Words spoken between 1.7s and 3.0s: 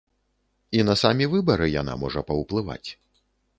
яна можа паўплываць.